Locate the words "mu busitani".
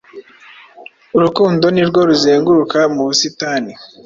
2.93-3.71